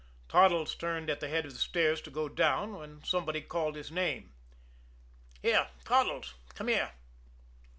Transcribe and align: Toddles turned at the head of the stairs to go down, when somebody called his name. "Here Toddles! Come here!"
Toddles 0.29 0.73
turned 0.73 1.11
at 1.11 1.19
the 1.19 1.27
head 1.27 1.45
of 1.45 1.53
the 1.53 1.59
stairs 1.59 2.01
to 2.01 2.09
go 2.09 2.27
down, 2.27 2.73
when 2.75 3.03
somebody 3.03 3.39
called 3.39 3.75
his 3.75 3.91
name. 3.91 4.33
"Here 5.43 5.69
Toddles! 5.85 6.33
Come 6.55 6.69
here!" 6.69 6.93